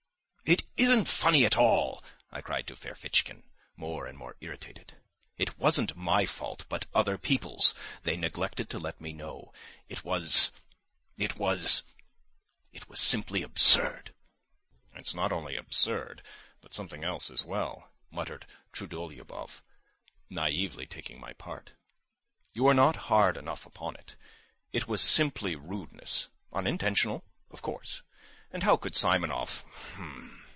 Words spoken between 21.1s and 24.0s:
my part. "You are not hard enough upon